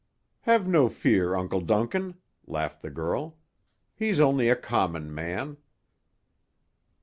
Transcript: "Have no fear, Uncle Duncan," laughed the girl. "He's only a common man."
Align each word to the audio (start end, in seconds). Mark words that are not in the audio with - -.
"Have 0.49 0.67
no 0.67 0.89
fear, 0.89 1.35
Uncle 1.35 1.61
Duncan," 1.61 2.15
laughed 2.47 2.81
the 2.81 2.89
girl. 2.89 3.37
"He's 3.93 4.19
only 4.19 4.49
a 4.49 4.55
common 4.55 5.13
man." 5.13 5.57